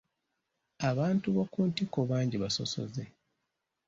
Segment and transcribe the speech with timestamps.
[0.89, 3.03] Abantu b'oku ntikko bangi basosoze.